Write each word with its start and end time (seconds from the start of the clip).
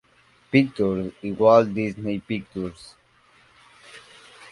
Pictures 0.49 1.13
y 1.21 1.31
Walt 1.33 1.69
Disney 1.75 2.17
Pictures. 2.17 2.95